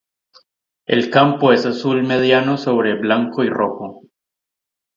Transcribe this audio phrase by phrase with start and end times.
[0.87, 4.01] El campo es azul mediano sobre blanco y rojo.